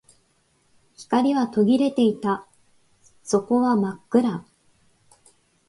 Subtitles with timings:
[0.95, 2.47] 光は途切れていた。
[3.21, 4.47] 底は真っ暗。